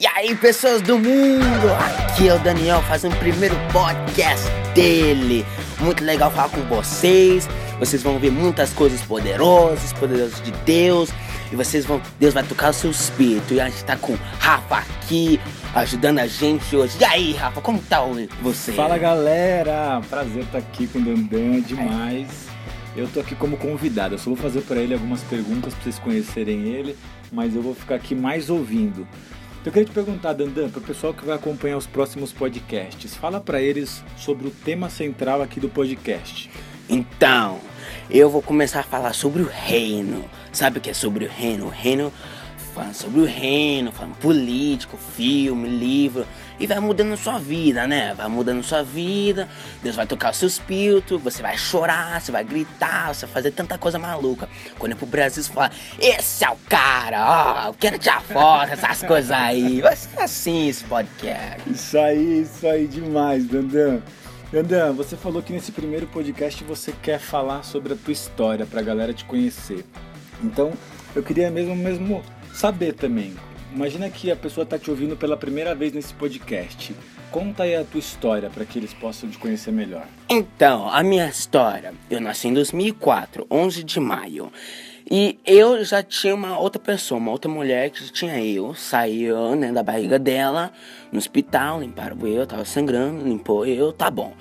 E 0.00 0.06
aí, 0.06 0.32
pessoas 0.36 0.80
do 0.80 0.96
mundo! 0.96 1.74
Aqui 2.06 2.28
é 2.28 2.34
o 2.34 2.38
Daniel 2.38 2.80
fazendo 2.82 3.14
o 3.14 3.18
primeiro 3.18 3.56
podcast 3.72 4.46
dele. 4.72 5.44
Muito 5.80 6.04
legal 6.04 6.30
falar 6.30 6.50
com 6.50 6.60
vocês. 6.68 7.48
Vocês 7.80 8.00
vão 8.00 8.16
ver 8.16 8.30
muitas 8.30 8.72
coisas 8.72 9.02
poderosas, 9.02 9.92
poderosas 9.94 10.40
de 10.40 10.52
Deus. 10.64 11.10
E 11.50 11.56
vocês 11.56 11.84
vão. 11.84 12.00
Deus 12.16 12.32
vai 12.32 12.44
tocar 12.44 12.70
o 12.70 12.72
seu 12.72 12.92
espírito. 12.92 13.54
E 13.54 13.60
a 13.60 13.68
gente 13.68 13.82
tá 13.82 13.96
com 13.96 14.16
Rafa 14.38 14.76
aqui, 14.76 15.40
ajudando 15.74 16.20
a 16.20 16.28
gente 16.28 16.76
hoje. 16.76 16.96
E 17.00 17.04
aí, 17.04 17.32
Rafa, 17.32 17.60
como 17.60 17.80
tá 17.80 18.00
você? 18.40 18.70
Fala 18.74 18.96
galera! 18.98 20.00
Prazer 20.08 20.44
estar 20.44 20.58
aqui 20.58 20.86
com 20.86 21.00
o 21.00 21.02
Dandan 21.02 21.60
demais. 21.60 22.46
Eu 22.96 23.08
tô 23.08 23.18
aqui 23.18 23.34
como 23.34 23.56
convidado. 23.56 24.14
Eu 24.14 24.18
só 24.18 24.30
vou 24.30 24.36
fazer 24.36 24.60
para 24.60 24.76
ele 24.80 24.94
algumas 24.94 25.24
perguntas 25.24 25.74
para 25.74 25.82
vocês 25.82 25.98
conhecerem 25.98 26.68
ele, 26.68 26.96
mas 27.32 27.56
eu 27.56 27.62
vou 27.62 27.74
ficar 27.74 27.96
aqui 27.96 28.14
mais 28.14 28.48
ouvindo. 28.48 29.04
Eu 29.68 29.72
queria 29.72 29.86
te 29.86 29.92
perguntar, 29.92 30.32
Dandan, 30.32 30.70
para 30.70 30.78
o 30.78 30.82
pessoal 30.82 31.12
que 31.12 31.26
vai 31.26 31.36
acompanhar 31.36 31.76
os 31.76 31.86
próximos 31.86 32.32
podcasts, 32.32 33.14
fala 33.14 33.38
para 33.38 33.60
eles 33.60 34.02
sobre 34.16 34.48
o 34.48 34.50
tema 34.50 34.88
central 34.88 35.42
aqui 35.42 35.60
do 35.60 35.68
podcast. 35.68 36.50
Então, 36.88 37.60
eu 38.10 38.30
vou 38.30 38.40
começar 38.40 38.80
a 38.80 38.82
falar 38.82 39.12
sobre 39.12 39.42
o 39.42 39.46
reino. 39.46 40.24
Sabe 40.54 40.78
o 40.78 40.80
que 40.80 40.88
é 40.88 40.94
sobre 40.94 41.26
o 41.26 41.28
reino? 41.28 41.66
O 41.66 41.68
reino 41.68 42.10
falando 42.78 42.94
sobre 42.94 43.20
o 43.20 43.24
reino, 43.24 43.90
falando 43.90 44.14
político, 44.16 44.96
filme, 44.96 45.68
livro. 45.68 46.24
E 46.60 46.66
vai 46.66 46.78
mudando 46.78 47.16
sua 47.16 47.38
vida, 47.38 47.88
né? 47.88 48.14
Vai 48.14 48.28
mudando 48.28 48.62
sua 48.62 48.84
vida. 48.84 49.48
Deus 49.82 49.96
vai 49.96 50.06
tocar 50.06 50.30
o 50.30 50.34
seu 50.34 50.46
espírito. 50.46 51.18
Você 51.18 51.42
vai 51.42 51.58
chorar, 51.58 52.20
você 52.20 52.30
vai 52.30 52.44
gritar, 52.44 53.12
você 53.12 53.26
vai 53.26 53.34
fazer 53.34 53.50
tanta 53.50 53.76
coisa 53.76 53.98
maluca. 53.98 54.48
Quando 54.78 54.92
é 54.92 54.94
pro 54.94 55.06
Brasil, 55.06 55.42
você 55.42 55.52
fala: 55.52 55.72
Esse 55.98 56.44
é 56.44 56.50
o 56.50 56.56
cara, 56.68 57.64
ó, 57.64 57.68
eu 57.68 57.74
quero 57.74 57.98
tirar 57.98 58.22
foto, 58.22 58.72
essas 58.72 59.02
coisas 59.02 59.30
aí. 59.32 59.80
Vai 59.80 59.96
ser 59.96 60.20
assim 60.20 60.68
esse 60.68 60.84
podcast. 60.84 61.68
Isso 61.68 61.98
aí, 61.98 62.42
isso 62.42 62.66
aí 62.66 62.86
demais, 62.86 63.44
Dandan. 63.46 64.00
Dandan, 64.52 64.92
você 64.92 65.16
falou 65.16 65.42
que 65.42 65.52
nesse 65.52 65.72
primeiro 65.72 66.06
podcast 66.06 66.62
você 66.62 66.94
quer 67.02 67.18
falar 67.18 67.64
sobre 67.64 67.92
a 67.92 67.96
tua 67.96 68.12
história 68.12 68.64
pra 68.64 68.82
galera 68.82 69.12
te 69.12 69.24
conhecer. 69.24 69.84
Então, 70.42 70.72
eu 71.14 71.22
queria 71.22 71.50
mesmo, 71.50 71.74
mesmo 71.74 72.22
saber 72.52 72.94
também. 72.94 73.34
Imagina 73.74 74.08
que 74.08 74.30
a 74.30 74.36
pessoa 74.36 74.64
está 74.64 74.78
te 74.78 74.90
ouvindo 74.90 75.16
pela 75.16 75.36
primeira 75.36 75.74
vez 75.74 75.92
nesse 75.92 76.14
podcast. 76.14 76.94
Conta 77.30 77.64
aí 77.64 77.76
a 77.76 77.84
tua 77.84 78.00
história 78.00 78.48
para 78.48 78.64
que 78.64 78.78
eles 78.78 78.94
possam 78.94 79.28
te 79.28 79.36
conhecer 79.36 79.70
melhor. 79.70 80.06
Então, 80.28 80.88
a 80.88 81.02
minha 81.02 81.28
história. 81.28 81.92
Eu 82.10 82.20
nasci 82.20 82.48
em 82.48 82.54
2004, 82.54 83.46
11 83.50 83.84
de 83.84 84.00
maio. 84.00 84.50
E 85.10 85.38
eu 85.46 85.84
já 85.84 86.02
tinha 86.02 86.34
uma 86.34 86.58
outra 86.58 86.80
pessoa, 86.80 87.18
uma 87.18 87.30
outra 87.30 87.50
mulher 87.50 87.90
que 87.90 88.04
já 88.04 88.12
tinha 88.12 88.42
eu. 88.42 88.74
Saiu 88.74 89.54
né, 89.54 89.70
da 89.72 89.82
barriga 89.82 90.18
dela 90.18 90.72
no 91.12 91.18
hospital, 91.18 91.80
limparam 91.80 92.26
eu, 92.26 92.46
tava 92.46 92.64
sangrando, 92.64 93.24
limpou 93.24 93.66
eu, 93.66 93.92
tá 93.92 94.10
bom. 94.10 94.34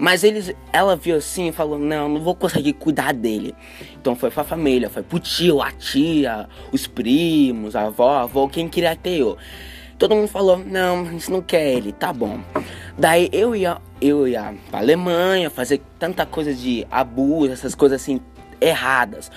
Mas 0.00 0.24
eles, 0.24 0.54
ela 0.72 0.96
viu 0.96 1.16
assim 1.16 1.48
e 1.48 1.52
falou: 1.52 1.78
Não, 1.78 2.08
não 2.08 2.22
vou 2.22 2.34
conseguir 2.34 2.72
cuidar 2.72 3.12
dele. 3.12 3.54
Então 4.00 4.16
foi 4.16 4.30
pra 4.30 4.42
família, 4.42 4.88
foi 4.88 5.02
pro 5.02 5.20
tio, 5.20 5.60
a 5.60 5.70
tia, 5.70 6.48
os 6.72 6.86
primos, 6.86 7.76
a 7.76 7.82
avó, 7.82 8.12
a 8.12 8.22
avó, 8.22 8.48
quem 8.48 8.66
queria 8.66 8.96
ter 8.96 9.18
eu. 9.18 9.36
Todo 9.98 10.14
mundo 10.14 10.26
falou: 10.26 10.56
Não, 10.56 11.02
a 11.02 11.04
gente 11.04 11.30
não 11.30 11.42
quer 11.42 11.74
ele, 11.74 11.92
tá 11.92 12.14
bom. 12.14 12.40
Daí 12.96 13.28
eu 13.30 13.54
ia, 13.54 13.76
eu 14.00 14.26
ia 14.26 14.54
pra 14.70 14.80
Alemanha 14.80 15.50
fazer 15.50 15.82
tanta 15.98 16.24
coisa 16.24 16.54
de 16.54 16.86
abuso, 16.90 17.52
essas 17.52 17.74
coisas 17.74 18.00
assim 18.00 18.22
erradas. 18.58 19.30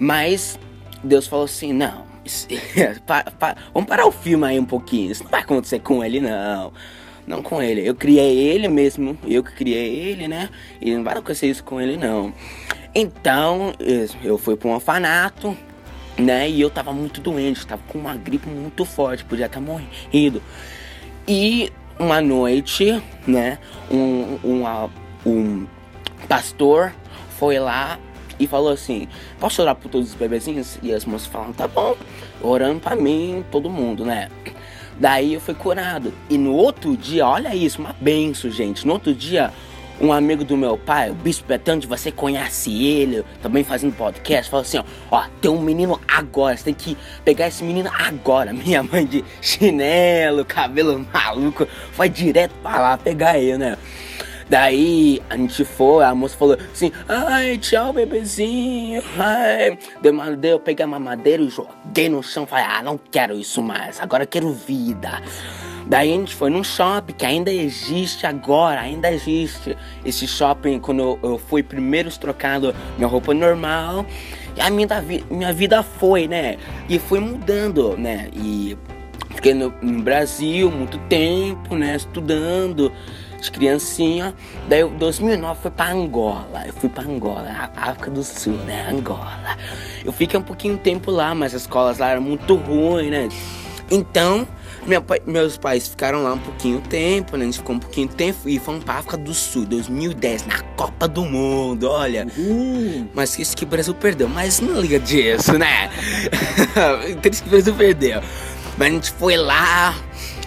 Mas 0.00 0.58
Deus 1.04 1.28
falou 1.28 1.44
assim: 1.44 1.72
Não, 1.72 2.04
vamos 3.72 3.88
parar 3.88 4.06
o 4.06 4.10
filme 4.10 4.44
aí 4.46 4.58
um 4.58 4.64
pouquinho. 4.64 5.12
Isso 5.12 5.22
não 5.22 5.30
vai 5.30 5.42
acontecer 5.42 5.78
com 5.78 6.02
ele, 6.02 6.18
não. 6.18 6.72
Não 7.26 7.42
com 7.42 7.62
ele. 7.62 7.86
Eu 7.86 7.94
criei 7.94 8.38
ele 8.38 8.68
mesmo. 8.68 9.16
Eu 9.26 9.42
que 9.42 9.52
criei 9.52 9.94
ele, 9.94 10.26
né? 10.28 10.48
E 10.80 10.94
não 10.94 11.04
vai 11.04 11.14
acontecer 11.14 11.46
isso 11.46 11.62
com 11.62 11.80
ele, 11.80 11.96
não. 11.96 12.32
Então, 12.94 13.72
eu 14.22 14.36
fui 14.36 14.56
para 14.56 14.68
um 14.68 14.74
orfanato, 14.74 15.56
né? 16.18 16.48
E 16.48 16.60
eu 16.60 16.68
tava 16.68 16.92
muito 16.92 17.20
doente, 17.20 17.66
tava 17.66 17.82
com 17.88 17.98
uma 17.98 18.14
gripe 18.14 18.48
muito 18.48 18.84
forte, 18.84 19.24
podia 19.24 19.46
estar 19.46 19.60
morrendo. 19.60 20.42
E 21.26 21.72
uma 21.98 22.20
noite, 22.20 23.02
né? 23.26 23.58
Um, 23.90 24.38
um, 24.44 24.90
um 25.24 25.66
pastor 26.28 26.92
foi 27.38 27.58
lá 27.58 27.98
e 28.38 28.46
falou 28.46 28.72
assim: 28.72 29.08
Posso 29.38 29.62
orar 29.62 29.74
por 29.76 29.88
todos 29.88 30.10
os 30.10 30.14
bebezinhos? 30.14 30.78
E 30.82 30.92
as 30.92 31.04
moças 31.04 31.28
falaram: 31.28 31.52
Tá 31.52 31.68
bom, 31.68 31.96
orando 32.42 32.80
para 32.80 32.96
mim, 32.96 33.44
todo 33.50 33.70
mundo, 33.70 34.04
né? 34.04 34.28
Daí 35.02 35.34
eu 35.34 35.40
fui 35.40 35.52
curado. 35.52 36.14
E 36.30 36.38
no 36.38 36.52
outro 36.54 36.96
dia, 36.96 37.26
olha 37.26 37.52
isso, 37.56 37.80
uma 37.80 37.92
benção, 38.00 38.48
gente. 38.48 38.86
No 38.86 38.92
outro 38.92 39.12
dia, 39.12 39.52
um 40.00 40.12
amigo 40.12 40.44
do 40.44 40.56
meu 40.56 40.78
pai, 40.78 41.10
o 41.10 41.14
Bispo 41.14 41.44
Betânia, 41.44 41.88
você 41.88 42.12
conhece 42.12 42.70
ele, 42.84 43.24
também 43.42 43.64
fazendo 43.64 43.96
podcast, 43.96 44.48
falou 44.48 44.62
assim, 44.62 44.78
ó, 44.78 44.84
ó, 45.10 45.24
tem 45.40 45.50
um 45.50 45.60
menino 45.60 46.00
agora, 46.06 46.56
você 46.56 46.66
tem 46.66 46.74
que 46.74 46.96
pegar 47.24 47.48
esse 47.48 47.64
menino 47.64 47.90
agora. 47.92 48.52
Minha 48.54 48.84
mãe 48.84 49.04
de 49.04 49.24
chinelo, 49.40 50.44
cabelo 50.44 51.04
maluco, 51.12 51.66
foi 51.90 52.08
direto 52.08 52.52
pra 52.62 52.80
lá 52.80 52.96
pegar 52.96 53.36
ele, 53.36 53.58
né? 53.58 53.76
Daí 54.52 55.22
a 55.30 55.36
gente 55.38 55.64
foi, 55.64 56.04
a 56.04 56.14
moça 56.14 56.36
falou 56.36 56.58
assim: 56.70 56.92
Ai, 57.08 57.56
tchau, 57.56 57.90
bebezinho. 57.90 59.02
Ai. 59.18 59.78
Deu, 60.02 60.14
eu 60.42 60.60
peguei 60.60 60.84
a 60.84 60.86
mamadeira 60.86 61.42
e 61.42 61.48
joguei 61.48 62.10
no 62.10 62.22
chão. 62.22 62.46
Falei: 62.46 62.66
Ah, 62.68 62.82
não 62.82 62.98
quero 62.98 63.34
isso 63.34 63.62
mais, 63.62 63.98
agora 63.98 64.26
quero 64.26 64.52
vida. 64.52 65.22
Daí 65.86 66.12
a 66.12 66.16
gente 66.16 66.34
foi 66.34 66.50
num 66.50 66.62
shopping 66.62 67.14
que 67.14 67.24
ainda 67.24 67.50
existe 67.50 68.26
agora, 68.26 68.82
ainda 68.82 69.10
existe. 69.10 69.74
Esse 70.04 70.28
shopping, 70.28 70.78
quando 70.80 71.00
eu, 71.00 71.18
eu 71.22 71.38
fui 71.38 71.62
primeiro 71.62 72.10
trocando 72.18 72.74
minha 72.98 73.08
roupa 73.08 73.32
normal, 73.32 74.04
a 74.60 74.68
minha, 74.68 74.86
minha 75.30 75.52
vida 75.54 75.82
foi, 75.82 76.28
né? 76.28 76.58
E 76.90 76.98
foi 76.98 77.20
mudando, 77.20 77.96
né? 77.96 78.28
E 78.34 78.76
fiquei 79.34 79.54
no, 79.54 79.72
no 79.80 80.02
Brasil 80.02 80.70
muito 80.70 80.98
tempo, 81.08 81.74
né? 81.74 81.96
Estudando 81.96 82.92
de 83.42 83.50
criancinha. 83.50 84.34
Daí, 84.68 84.82
em 84.82 84.96
2009, 84.96 85.60
foi 85.60 85.70
pra 85.70 85.90
Angola. 85.90 86.64
Eu 86.66 86.72
fui 86.72 86.88
pra 86.88 87.02
Angola, 87.02 87.70
África 87.76 88.10
do 88.10 88.22
Sul, 88.22 88.54
né? 88.54 88.88
Angola. 88.90 89.56
Eu 90.04 90.12
fiquei 90.12 90.38
um 90.38 90.42
pouquinho 90.42 90.78
tempo 90.78 91.10
lá, 91.10 91.34
mas 91.34 91.54
as 91.54 91.62
escolas 91.62 91.98
lá 91.98 92.10
eram 92.10 92.22
muito 92.22 92.54
ruins, 92.54 93.10
né? 93.10 93.28
Então, 93.90 94.46
pai, 95.06 95.20
meus 95.26 95.58
pais 95.58 95.88
ficaram 95.88 96.22
lá 96.22 96.32
um 96.32 96.38
pouquinho 96.38 96.80
tempo, 96.80 97.36
né? 97.36 97.42
A 97.42 97.46
gente 97.46 97.58
ficou 97.58 97.76
um 97.76 97.78
pouquinho 97.78 98.08
tempo 98.08 98.48
e 98.48 98.58
fomos 98.58 98.84
pra 98.84 98.94
África 98.94 99.16
do 99.16 99.34
Sul, 99.34 99.66
2010, 99.66 100.46
na 100.46 100.60
Copa 100.76 101.06
do 101.06 101.24
Mundo, 101.24 101.90
olha. 101.90 102.26
Uhum. 102.36 103.08
Mas 103.12 103.38
isso 103.38 103.56
que 103.56 103.64
o 103.64 103.66
Brasil 103.66 103.94
perdeu. 103.94 104.28
Mas 104.28 104.60
não 104.60 104.80
liga 104.80 104.98
disso, 104.98 105.58
né? 105.58 105.90
Triste 107.20 107.42
que 107.42 107.48
o 107.48 107.50
Brasil 107.50 107.74
perdeu. 107.74 108.22
Mas 108.78 108.88
a 108.88 108.90
gente 108.90 109.12
foi 109.12 109.36
lá, 109.36 109.94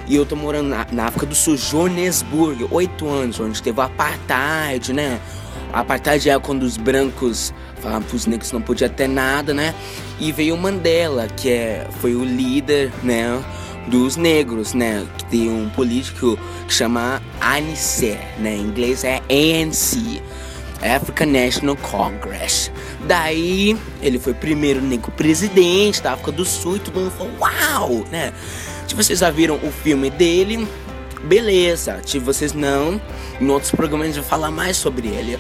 e 0.08 0.16
eu 0.16 0.26
tô 0.26 0.36
morando 0.36 0.70
na, 0.70 0.88
na 0.92 1.06
África 1.06 1.26
do 1.26 1.36
Sul, 1.36 1.56
Johannesburg, 1.56 2.68
oito 2.72 3.08
anos, 3.08 3.40
onde 3.40 3.62
teve 3.62 3.80
o 3.80 3.82
apartheid, 3.82 4.94
né? 4.94 5.20
O 5.74 5.78
apartheid 5.78 6.30
é 6.30 6.40
quando 6.40 6.64
os 6.64 6.78
brancos 6.78 7.54
falavam 7.82 8.04
pros 8.04 8.26
negros 8.26 8.52
não 8.52 8.62
podia 8.62 8.90
ter 8.90 9.08
nada, 9.08 9.54
né? 9.54 9.74
E 10.20 10.32
veio 10.32 10.56
o 10.56 10.58
Mandela, 10.58 11.28
que 11.28 11.50
é, 11.50 11.88
foi 12.00 12.16
o 12.16 12.24
líder, 12.24 12.92
né? 13.04 13.44
Dos 13.88 14.16
negros, 14.16 14.74
né? 14.74 15.06
Que 15.18 15.26
tem 15.26 15.50
um 15.50 15.70
político 15.70 16.38
que 16.68 16.74
chama 16.74 17.22
ANC, 17.40 18.18
né? 18.40 18.56
Em 18.56 18.62
inglês 18.62 19.04
é 19.04 19.22
ANC. 19.30 20.22
African 20.82 21.28
National 21.28 21.76
Congress. 21.78 22.72
Daí 23.08 23.78
ele 24.02 24.20
foi 24.20 24.34
primeiro 24.34 24.82
negro 24.82 25.12
presidente 25.12 26.02
da 26.02 26.14
África 26.14 26.32
do 26.32 26.46
Sul 26.46 26.78
e 26.78 26.80
todo 26.80 27.00
mundo 27.00 27.12
falou: 27.12 27.32
Uau! 27.40 28.06
Né? 28.12 28.34
Se 28.88 28.96
vocês 28.96 29.20
já 29.20 29.30
viram 29.30 29.56
o 29.56 29.72
filme 29.72 30.10
dele, 30.10 30.68
beleza. 31.24 32.02
Se 32.06 32.20
vocês 32.20 32.54
não, 32.54 33.02
em 33.40 33.50
outros 33.50 33.72
programas 33.72 34.08
gente 34.08 34.20
vai 34.20 34.30
falar 34.30 34.52
mais 34.52 34.78
sobre 34.78 35.08
ele. 35.08 35.40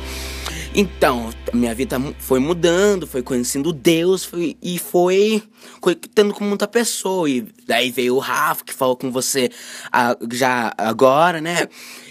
Então, 0.78 1.30
minha 1.54 1.74
vida 1.74 1.98
foi 2.20 2.38
mudando, 2.38 3.08
foi 3.08 3.24
conhecendo 3.24 3.72
Deus 3.72 4.26
foi, 4.26 4.58
e 4.62 4.78
foi 4.78 5.42
conectando 5.80 6.34
com 6.34 6.44
muita 6.44 6.68
pessoa. 6.68 7.30
E 7.30 7.48
daí 7.66 7.92
veio 7.92 8.16
o 8.16 8.20
Rafa, 8.20 8.66
que 8.66 8.74
falou 8.74 8.98
com 8.98 9.10
você 9.10 9.50
a, 9.90 10.18
já 10.34 10.74
agora, 10.78 11.40
né? 11.40 11.70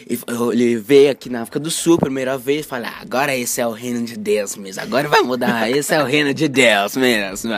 E 0.09 0.19
ele 0.53 0.77
veio 0.77 1.11
aqui 1.11 1.29
na 1.29 1.43
África 1.43 1.61
do 1.61 1.71
Sul, 1.71 1.99
primeira 1.99 2.39
vez, 2.39 2.65
e 2.65 2.69
falei, 2.69 2.89
ah, 2.91 3.03
agora 3.03 3.37
esse 3.37 3.61
é 3.61 3.67
o 3.67 3.71
reino 3.71 4.03
de 4.03 4.17
Deus 4.17 4.57
mesmo, 4.57 4.83
agora 4.83 5.09
vai 5.09 5.21
mudar, 5.21 5.71
esse 5.71 5.95
é 5.95 6.03
o 6.03 6.07
reino 6.07 6.33
de 6.33 6.49
Deus 6.49 6.97
mesmo. 6.97 7.53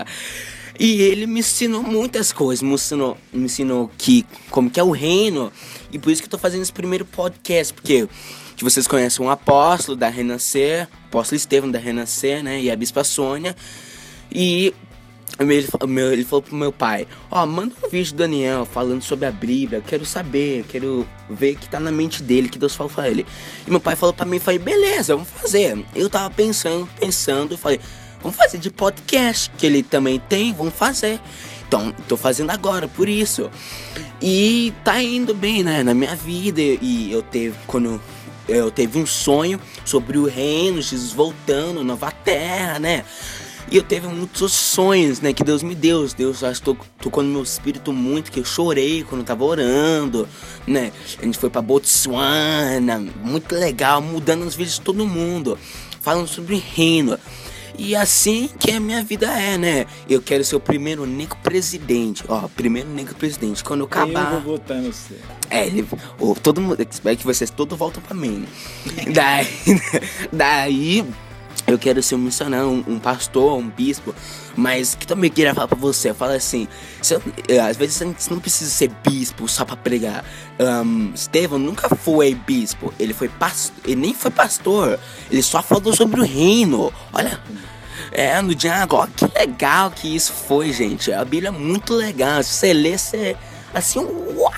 E 0.78 1.00
ele 1.02 1.26
me 1.26 1.40
ensinou 1.40 1.82
muitas 1.82 2.32
coisas, 2.32 2.62
me 2.62 2.74
ensinou, 2.74 3.16
me 3.32 3.44
ensinou 3.44 3.90
que, 3.96 4.26
como 4.50 4.70
que 4.70 4.78
é 4.78 4.82
o 4.82 4.90
reino. 4.90 5.52
E 5.92 5.98
por 5.98 6.10
isso 6.10 6.22
que 6.22 6.26
eu 6.26 6.30
tô 6.30 6.38
fazendo 6.38 6.62
esse 6.62 6.72
primeiro 6.72 7.04
podcast, 7.04 7.72
porque 7.72 8.08
que 8.56 8.64
vocês 8.64 8.86
conhecem 8.86 9.24
um 9.24 9.30
apóstolo 9.30 9.96
da 9.96 10.08
Renascer, 10.08 10.88
apóstolo 11.08 11.36
Estevão 11.36 11.70
da 11.70 11.78
Renascer, 11.78 12.42
né? 12.42 12.60
E 12.60 12.70
a 12.70 12.76
Bispa 12.76 13.04
Sônia. 13.04 13.54
E 14.32 14.74
Ele, 15.38 15.66
ele 16.12 16.24
falou 16.24 16.42
pro 16.42 16.56
meu 16.56 16.72
pai, 16.72 17.06
ó, 17.30 17.44
manda 17.44 17.74
um 17.84 17.88
vídeo 17.90 18.12
do 18.12 18.16
Daniel 18.16 18.64
falando 18.64 19.02
sobre 19.02 19.26
a 19.26 19.30
Bíblia, 19.30 19.82
quero 19.86 20.06
saber, 20.06 20.64
quero 20.66 21.06
ver 21.28 21.56
o 21.56 21.58
que 21.58 21.68
tá 21.68 21.78
na 21.78 21.92
mente 21.92 22.22
dele, 22.22 22.48
que 22.48 22.58
Deus 22.58 22.74
falou 22.74 22.90
pra 22.90 23.08
ele. 23.10 23.26
E 23.66 23.70
meu 23.70 23.80
pai 23.80 23.94
falou 23.94 24.14
pra 24.14 24.24
mim, 24.24 24.38
falei, 24.38 24.58
beleza, 24.58 25.14
vamos 25.14 25.28
fazer. 25.30 25.84
Eu 25.94 26.08
tava 26.08 26.32
pensando, 26.32 26.88
pensando, 26.98 27.58
falei, 27.58 27.78
vamos 28.26 28.36
fazer 28.36 28.58
de 28.58 28.70
podcast, 28.70 29.50
que 29.56 29.64
ele 29.64 29.82
também 29.84 30.18
tem, 30.18 30.52
vamos 30.52 30.74
fazer. 30.74 31.20
Então, 31.68 31.92
tô 32.08 32.16
fazendo 32.16 32.50
agora, 32.50 32.88
por 32.88 33.08
isso. 33.08 33.48
E 34.20 34.72
tá 34.84 35.00
indo 35.00 35.32
bem, 35.32 35.62
né, 35.62 35.82
na 35.84 35.94
minha 35.94 36.16
vida, 36.16 36.60
e 36.60 37.10
eu 37.12 37.22
teve, 37.22 37.54
quando 37.66 38.00
eu 38.48 38.70
teve 38.70 38.98
um 38.98 39.06
sonho 39.06 39.60
sobre 39.84 40.18
o 40.18 40.26
reino, 40.26 40.82
Jesus 40.82 41.12
voltando, 41.12 41.84
nova 41.84 42.10
terra, 42.10 42.78
né? 42.80 43.04
E 43.70 43.76
eu 43.76 43.82
teve 43.82 44.06
muitos 44.06 44.52
sonhos, 44.52 45.20
né, 45.20 45.32
que 45.32 45.42
Deus 45.42 45.62
me 45.62 45.74
deu. 45.74 46.06
Deus 46.16 46.42
acho, 46.44 46.60
que 46.60 46.64
to- 46.66 46.78
tocou 47.00 47.22
no 47.22 47.30
meu 47.30 47.42
espírito 47.42 47.92
muito, 47.92 48.30
que 48.30 48.38
eu 48.40 48.44
chorei 48.44 49.02
quando 49.02 49.20
eu 49.22 49.26
tava 49.26 49.44
orando, 49.44 50.28
né? 50.66 50.92
A 51.20 51.24
gente 51.24 51.38
foi 51.38 51.50
pra 51.50 51.60
Botsuana, 51.62 53.04
muito 53.22 53.54
legal, 53.56 54.00
mudando 54.00 54.44
os 54.44 54.54
vídeos 54.54 54.76
de 54.76 54.82
todo 54.82 55.04
mundo, 55.04 55.58
falando 56.00 56.28
sobre 56.28 56.62
reino. 56.74 57.18
E 57.78 57.94
assim 57.94 58.48
que 58.58 58.70
a 58.70 58.80
minha 58.80 59.02
vida 59.02 59.26
é, 59.26 59.56
né? 59.58 59.86
Eu 60.08 60.20
quero 60.22 60.42
ser 60.44 60.56
o 60.56 60.60
primeiro 60.60 61.04
negro 61.06 61.36
presidente, 61.42 62.24
ó, 62.28 62.48
primeiro 62.48 62.88
negro 62.88 63.14
presidente. 63.14 63.62
Quando 63.62 63.80
eu 63.80 63.86
acabar. 63.86 64.34
Eu 64.34 64.40
vou 64.40 64.52
votar 64.58 64.76
em 64.78 64.90
você. 64.90 65.14
É, 65.50 65.66
ele. 65.66 65.86
o- 66.18 66.34
todo 66.34 66.60
mundo. 66.60 66.76
Espero 66.90 67.16
que 67.16 67.24
vocês 67.24 67.50
todos 67.50 67.78
voltam 67.78 68.02
pra 68.02 68.14
mim. 68.14 68.46
Daí. 69.12 69.46
daí. 70.32 71.04
Eu 71.66 71.78
quero 71.78 72.00
ser 72.02 72.14
um 72.14 72.18
missionário, 72.18 72.68
um, 72.68 72.84
um 72.86 72.98
pastor, 72.98 73.58
um 73.58 73.68
bispo. 73.68 74.14
Mas 74.56 74.94
que 74.94 75.06
também 75.06 75.30
queria 75.30 75.52
falar 75.54 75.66
pra 75.68 75.76
você. 75.76 76.14
Fala 76.14 76.34
assim. 76.36 76.68
você- 77.02 77.20
é, 77.48 77.58
às 77.58 77.76
vezes 77.76 77.98
gente 77.98 78.30
não 78.30 78.38
precisa 78.38 78.70
ser 78.70 78.88
bispo 79.06 79.48
só 79.48 79.64
pra 79.64 79.76
pregar. 79.76 80.24
Ahn, 80.58 81.12
Estevão 81.14 81.58
nunca 81.58 81.88
foi 81.94 82.34
bispo. 82.34 82.94
Ele 82.98 83.12
foi 83.12 83.28
pastor. 83.28 83.74
Ele 83.84 83.96
nem 83.96 84.14
foi 84.14 84.30
pastor. 84.30 84.98
Ele 85.30 85.42
só 85.42 85.60
falou 85.62 85.94
sobre 85.94 86.20
o 86.20 86.24
reino. 86.24 86.92
Olha. 87.12 87.40
É, 88.12 88.40
no 88.40 88.54
Django, 88.54 88.96
ó, 88.96 89.06
que 89.06 89.26
legal 89.38 89.90
que 89.90 90.14
isso 90.14 90.32
foi, 90.32 90.72
gente. 90.72 91.12
A 91.12 91.24
Bíblia 91.24 91.48
é 91.48 91.52
muito 91.52 91.92
legal. 91.92 92.42
Se 92.42 92.52
você 92.54 92.72
ler, 92.72 92.98
você. 92.98 93.36
Assim, 93.74 93.98
uau! 93.98 94.52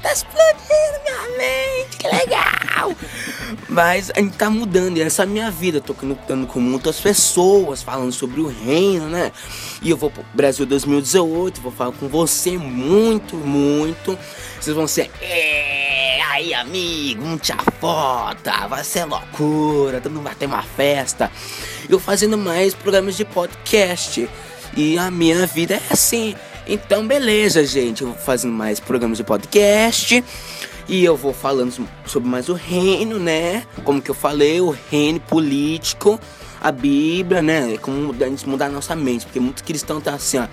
Tá 0.00 0.12
explodindo 0.12 1.00
minha 1.04 1.36
mente, 1.36 1.96
que 1.98 2.06
legal! 2.06 2.92
Mas 3.68 4.10
a 4.14 4.20
gente 4.20 4.36
tá 4.36 4.50
mudando, 4.50 4.96
e 4.96 5.02
essa 5.02 5.22
é 5.22 5.24
a 5.24 5.26
minha 5.26 5.50
vida. 5.50 5.80
Tô 5.80 5.94
conectando 5.94 6.46
com 6.46 6.60
muitas 6.60 7.00
pessoas, 7.00 7.82
falando 7.82 8.12
sobre 8.12 8.40
o 8.40 8.46
reino, 8.46 9.08
né? 9.08 9.32
E 9.82 9.90
eu 9.90 9.96
vou 9.96 10.10
pro 10.10 10.24
Brasil 10.34 10.66
2018, 10.66 11.60
vou 11.60 11.72
falar 11.72 11.92
com 11.92 12.08
você 12.08 12.56
muito, 12.58 13.36
muito. 13.36 14.18
Vocês 14.60 14.74
vão 14.74 14.86
ser. 14.86 15.10
É, 15.20 16.20
aí, 16.30 16.54
amigo, 16.54 17.22
vamos 17.22 17.42
tirar 17.42 17.64
foto, 17.80 18.50
vai 18.68 18.84
ser 18.84 19.04
loucura, 19.04 20.00
todo 20.00 20.12
mundo 20.12 20.24
vai 20.24 20.34
ter 20.34 20.46
uma 20.46 20.62
festa. 20.62 21.30
Eu 21.88 21.98
fazendo 21.98 22.36
mais 22.36 22.74
programas 22.74 23.16
de 23.16 23.24
podcast. 23.24 24.28
E 24.76 24.98
a 24.98 25.10
minha 25.10 25.46
vida 25.46 25.74
é 25.74 25.82
assim. 25.90 26.36
Então, 26.66 27.06
beleza, 27.06 27.64
gente. 27.64 28.02
Eu 28.02 28.08
vou 28.08 28.16
fazendo 28.16 28.52
mais 28.52 28.78
programas 28.78 29.16
de 29.16 29.24
podcast. 29.24 30.22
E 30.88 31.04
eu 31.04 31.16
vou 31.16 31.34
falando 31.34 31.70
so- 31.70 31.86
sobre 32.06 32.28
mais 32.28 32.48
o 32.48 32.54
reino, 32.54 33.18
né? 33.18 33.64
Como 33.84 34.00
que 34.00 34.10
eu 34.10 34.14
falei, 34.14 34.60
o 34.60 34.74
reino 34.90 35.20
político, 35.20 36.18
a 36.60 36.72
Bíblia, 36.72 37.42
né? 37.42 37.76
Como 37.78 37.96
mudar, 37.98 38.26
a 38.26 38.28
gente 38.30 38.48
mudar 38.48 38.66
a 38.66 38.70
nossa 38.70 38.96
mente. 38.96 39.26
Porque 39.26 39.38
muitos 39.38 39.62
cristãos 39.62 40.02
tá 40.02 40.14
assim, 40.14 40.38
ó. 40.38 40.46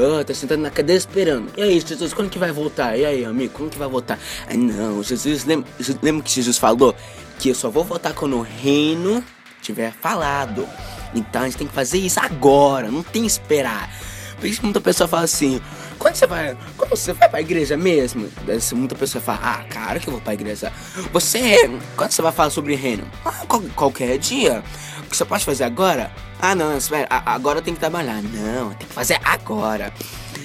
Ah, 0.00 0.24
tá 0.24 0.32
sentado 0.32 0.60
na 0.60 0.70
cadeira 0.70 0.98
esperando. 0.98 1.50
E 1.56 1.62
aí, 1.62 1.80
Jesus, 1.80 2.14
quando 2.14 2.30
que 2.30 2.38
vai 2.38 2.52
voltar? 2.52 2.96
E 2.96 3.04
aí, 3.04 3.24
amigo, 3.24 3.52
quando 3.52 3.70
que 3.70 3.78
vai 3.78 3.88
voltar? 3.88 4.18
Ah, 4.48 4.54
não, 4.56 5.02
Jesus, 5.02 5.44
lembra, 5.44 5.68
lembra 6.00 6.22
que 6.22 6.30
Jesus 6.30 6.56
falou 6.56 6.94
que 7.38 7.48
eu 7.50 7.54
só 7.54 7.68
vou 7.68 7.84
voltar 7.84 8.14
quando 8.14 8.36
o 8.36 8.42
reino 8.42 9.22
tiver 9.60 9.92
falado. 10.00 10.66
Então 11.14 11.42
a 11.42 11.44
gente 11.44 11.58
tem 11.58 11.66
que 11.66 11.74
fazer 11.74 11.98
isso 11.98 12.20
agora, 12.20 12.90
não 12.90 13.02
tem 13.02 13.22
que 13.22 13.28
esperar. 13.28 13.92
Por 14.38 14.46
isso 14.46 14.60
muita 14.62 14.80
pessoa 14.80 15.08
fala 15.08 15.24
assim, 15.24 15.60
quando 15.98 16.14
você 16.14 16.26
vai. 16.26 16.56
Quando 16.76 16.90
você 16.90 17.12
vai 17.12 17.28
pra 17.28 17.40
igreja 17.40 17.76
mesmo? 17.76 18.28
Muita 18.74 18.94
pessoa 18.94 19.20
fala, 19.22 19.40
ah, 19.42 19.64
cara 19.64 19.98
que 20.00 20.08
eu 20.08 20.12
vou 20.12 20.20
pra 20.20 20.34
igreja. 20.34 20.72
Você. 21.12 21.68
Quando 21.96 22.10
você 22.12 22.22
vai 22.22 22.32
falar 22.32 22.50
sobre 22.50 22.74
reino? 22.74 23.04
Ah, 23.24 23.44
qual- 23.46 23.62
qualquer 23.74 24.16
dia. 24.18 24.62
O 25.00 25.10
que 25.10 25.16
você 25.16 25.24
pode 25.24 25.44
fazer 25.44 25.64
agora? 25.64 26.10
Ah 26.40 26.54
não, 26.54 26.76
espera, 26.76 27.08
agora 27.26 27.58
eu 27.58 27.62
tenho 27.62 27.74
que 27.74 27.80
trabalhar. 27.80 28.22
Não, 28.22 28.70
tem 28.74 28.86
que 28.86 28.92
fazer 28.94 29.18
agora. 29.24 29.92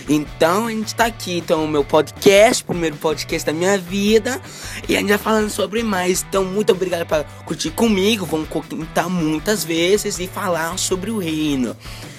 Então 0.10 0.68
a 0.68 0.72
gente 0.72 0.94
tá 0.96 1.06
aqui, 1.06 1.38
então 1.38 1.64
o 1.64 1.68
meu 1.68 1.84
podcast, 1.84 2.62
primeiro 2.64 2.96
podcast 2.98 3.46
da 3.46 3.54
minha 3.54 3.78
vida, 3.78 4.42
e 4.88 4.96
a 4.98 5.00
gente 5.00 5.10
vai 5.10 5.18
falando 5.18 5.50
sobre 5.50 5.82
mais. 5.84 6.26
Então, 6.28 6.44
muito 6.44 6.72
obrigado 6.74 7.06
por 7.06 7.24
curtir 7.46 7.72
comigo. 7.72 8.26
Vamos 8.26 8.50
comentar 8.50 9.10
muitas 9.10 9.64
vezes 9.64 10.20
e 10.20 10.28
falar 10.28 10.78
sobre 10.78 11.10
o 11.12 11.20
reino. 11.20 11.76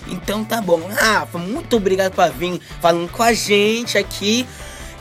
Então 0.09 0.45
tá 0.45 0.61
bom. 0.61 0.89
Rafa, 0.89 1.39
muito 1.39 1.77
obrigado 1.77 2.13
por 2.13 2.31
vir 2.33 2.61
falando 2.81 3.11
com 3.11 3.23
a 3.23 3.33
gente 3.33 3.97
aqui. 3.99 4.47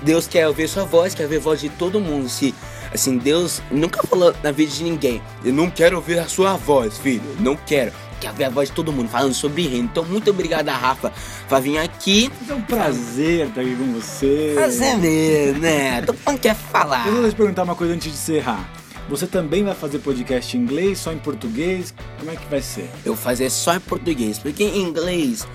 Deus 0.02 0.28
quer 0.28 0.48
ouvir 0.48 0.68
sua 0.68 0.84
voz, 0.84 1.16
quer 1.16 1.24
ouvir 1.24 1.38
a 1.38 1.40
voz 1.40 1.62
de 1.62 1.70
todo 1.70 2.00
mundo. 2.00 2.28
Se 2.28 2.54
assim, 2.94 3.18
Deus 3.18 3.62
nunca 3.72 4.06
falou 4.06 4.34
na 4.44 4.52
vida 4.52 4.72
de 4.72 4.84
ninguém. 4.84 5.22
Eu 5.44 5.54
não 5.54 5.70
quero 5.70 5.96
ouvir 5.96 6.20
a 6.20 6.28
sua 6.28 6.56
voz, 6.56 6.98
filho. 6.98 7.24
Não 7.40 7.56
quero. 7.56 7.92
Quer 8.20 8.30
ouvir 8.30 8.44
a 8.46 8.50
voz 8.50 8.70
de 8.70 8.76
todo 8.76 8.92
mundo 8.92 9.10
falando 9.10 9.34
sobre 9.34 9.68
reino. 9.68 9.90
Então, 9.92 10.06
muito 10.06 10.30
obrigado, 10.30 10.68
Rafa, 10.70 11.12
por 11.50 11.62
vir 11.62 11.78
aqui. 11.78 12.32
É 12.48 12.54
um 12.54 12.62
prazer 12.62 13.48
estar 13.48 13.62
aqui 13.62 13.76
com 13.76 13.94
você. 13.94 14.54
Fazer 14.56 14.96
mesmo, 14.96 15.60
né? 15.60 16.02
Todo 16.02 16.18
mundo 16.26 16.40
quer 16.40 16.56
falar. 16.56 17.08
Eu 17.08 17.22
vou 17.22 17.30
te 17.30 17.36
perguntar 17.36 17.64
uma 17.64 17.76
coisa 17.76 17.94
antes 17.94 18.12
de 18.12 18.14
encerrar. 18.14 18.83
Você 19.10 19.28
também 19.28 19.64
vai 19.64 19.76
fazer 19.76 20.00
podcast 20.00 20.56
em 20.56 20.62
inglês, 20.62 21.00
só 21.00 21.12
em 21.12 21.18
português? 21.18 21.94
Como 22.20 22.32
é 22.32 22.36
que 22.36 22.46
vai 22.50 22.62
ser? 22.62 22.90
Eu 23.06 23.16
fazer 23.16 23.50
só 23.50 23.76
em 23.76 23.80
português, 23.80 24.40
porque 24.40 24.64
em 24.64 24.82
inglês 24.82 25.46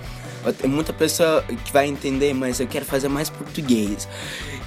ter 0.52 0.68
muita 0.68 0.92
pessoa 0.92 1.42
que 1.64 1.72
vai 1.72 1.86
entender, 1.86 2.32
mas 2.34 2.60
eu 2.60 2.66
quero 2.66 2.84
fazer 2.84 3.08
mais 3.08 3.28
português. 3.28 4.08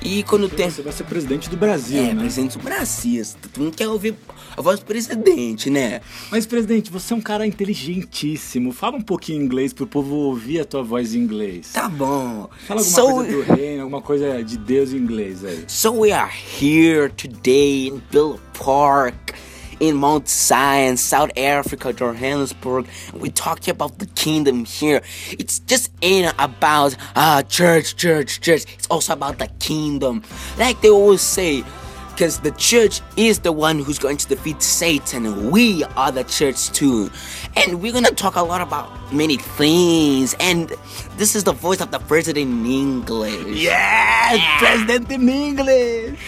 E 0.03 0.24
quando 0.24 0.50
tem. 0.50 0.69
Você 0.69 0.81
vai 0.81 0.92
ser 0.92 1.03
presidente 1.03 1.50
do 1.50 1.56
Brasil, 1.56 2.00
É, 2.03 2.13
né? 2.13 2.21
presidente 2.21 2.57
do 2.57 2.63
Brasil. 2.63 3.24
Todo 3.42 3.63
mundo 3.63 3.75
quer 3.77 3.88
ouvir 3.88 4.15
a 4.57 4.62
voz 4.62 4.80
do 4.80 4.86
presidente, 4.86 5.69
né? 5.69 6.01
Mas, 6.31 6.45
presidente, 6.45 6.89
você 6.92 7.13
é 7.13 7.15
um 7.15 7.21
cara 7.21 7.45
inteligentíssimo. 7.45 8.71
Fala 8.71 8.98
um 8.98 9.01
pouquinho 9.01 9.44
inglês 9.44 9.74
pro 9.74 9.86
povo 9.86 10.15
ouvir 10.15 10.59
a 10.62 10.65
tua 10.65 10.81
voz 10.83 11.13
em 11.13 11.19
inglês. 11.19 11.71
Tá 11.74 11.88
bom. 11.88 12.50
Fala 12.68 12.81
alguma 12.81 12.83
so, 12.83 13.13
coisa 13.13 13.31
do 13.31 13.53
reino, 13.53 13.81
alguma 13.83 14.01
coisa 14.01 14.44
de 14.44 14.57
Deus 14.57 14.92
em 14.92 14.98
inglês 14.98 15.45
aí. 15.45 15.63
so 15.68 15.92
we 15.92 16.12
are 16.12 16.31
here 16.59 17.10
today 17.10 17.88
in 17.89 18.01
Villa 18.12 18.39
Park. 18.58 19.36
In 19.81 19.95
Mount 19.95 20.29
Zion, 20.29 20.95
South 20.95 21.31
Africa, 21.35 21.91
Johannesburg, 21.91 22.85
we're 23.15 23.31
talking 23.31 23.71
about 23.71 23.97
the 23.97 24.05
kingdom 24.05 24.63
here. 24.63 25.01
It's 25.31 25.57
just 25.57 25.91
ain't 26.03 26.35
about 26.38 26.95
ah 27.15 27.41
church, 27.50 27.95
church, 27.95 28.41
church. 28.41 28.71
It's 28.75 28.85
also 28.91 29.13
about 29.13 29.39
the 29.39 29.47
kingdom, 29.57 30.21
like 30.59 30.79
they 30.81 30.91
always 30.91 31.21
say. 31.21 31.63
Because 32.11 32.41
the 32.41 32.51
church 32.51 33.01
is 33.17 33.39
the 33.39 33.51
one 33.51 33.79
who's 33.79 33.97
going 33.97 34.17
to 34.17 34.27
defeat 34.27 34.61
Satan. 34.61 35.50
We 35.50 35.83
are 35.95 36.11
the 36.11 36.25
church 36.25 36.71
too. 36.71 37.09
And 37.55 37.81
we're 37.81 37.93
going 37.93 38.05
to 38.05 38.13
talk 38.13 38.35
a 38.35 38.43
lot 38.43 38.61
about 38.61 38.88
many 39.11 39.38
things. 39.38 40.35
And 40.39 40.71
this 41.17 41.35
is 41.35 41.45
the 41.45 41.53
voice 41.53 41.81
of 41.81 41.89
the 41.89 41.97
president 41.97 42.51
in 42.51 42.65
English. 42.67 43.57
Yes! 43.57 44.39
President 44.59 45.09
in 45.09 45.27
inglês! 45.27 46.19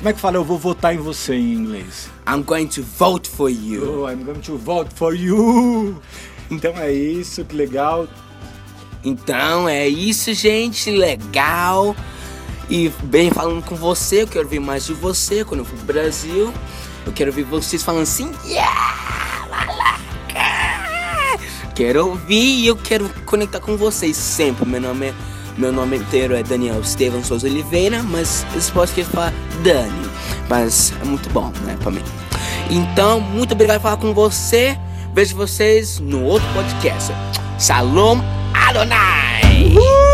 Como 0.00 0.08
é 0.08 0.12
que 0.14 0.18
fala? 0.18 0.36
Eu 0.38 0.44
vou 0.44 0.58
votar 0.58 0.94
em 0.94 0.98
você 0.98 1.34
em 1.34 1.52
inglês. 1.52 2.08
I'm 2.26 2.42
going 2.42 2.68
to 2.68 2.82
vote 2.82 3.28
for 3.28 3.50
you. 3.50 4.00
Oh, 4.00 4.10
I'm 4.10 4.24
going 4.24 4.40
to 4.40 4.56
vote 4.56 4.88
for 4.94 5.14
you! 5.14 6.00
Então 6.50 6.72
é 6.78 6.90
isso, 6.90 7.44
que 7.44 7.54
legal. 7.54 8.08
Então 9.04 9.68
é 9.68 9.86
isso, 9.86 10.32
gente. 10.32 10.90
Legal. 10.90 11.94
E 12.70 12.88
bem 13.02 13.30
falando 13.30 13.62
com 13.62 13.76
você, 13.76 14.22
eu 14.22 14.26
quero 14.26 14.48
ver 14.48 14.58
mais 14.58 14.86
de 14.86 14.94
você 14.94 15.44
quando 15.44 15.60
eu 15.60 15.66
for 15.66 15.76
pro 15.76 15.92
Brasil. 15.92 16.50
Eu 17.04 17.12
quero 17.12 17.30
ver 17.30 17.44
vocês 17.44 17.82
falando 17.82 18.04
assim, 18.04 18.32
yeah. 18.46 19.20
Quero 21.74 22.08
ouvir 22.08 22.60
e 22.60 22.66
eu 22.66 22.76
quero 22.76 23.06
conectar 23.26 23.60
com 23.60 23.76
vocês 23.76 24.16
sempre. 24.16 24.66
Meu 24.66 24.80
nome 24.80 25.08
é, 25.08 25.14
meu 25.60 25.70
nome 25.70 25.98
inteiro 25.98 26.34
é 26.34 26.42
Daniel 26.42 26.80
Estevam 26.80 27.22
Souza 27.22 27.46
Oliveira, 27.46 28.02
mas 28.02 28.46
esse 28.56 28.72
podcast 28.72 29.12
fala 29.12 29.32
Dani. 29.62 30.10
Mas 30.48 30.92
é 31.02 31.04
muito 31.04 31.28
bom, 31.30 31.52
né, 31.64 31.76
pra 31.80 31.90
mim. 31.90 32.02
Então, 32.70 33.20
muito 33.20 33.52
obrigado 33.52 33.76
por 33.76 33.82
falar 33.82 33.96
com 33.98 34.14
você. 34.14 34.78
Vejo 35.12 35.36
vocês 35.36 36.00
no 36.00 36.24
outro 36.24 36.48
podcast. 36.54 37.12
Shalom 37.58 38.20
Adonai! 38.54 40.09